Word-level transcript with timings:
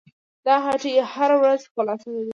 دا 0.45 0.55
هټۍ 0.65 0.93
هره 1.13 1.35
ورځ 1.43 1.61
خلاصه 1.73 2.07
وي. 2.13 2.23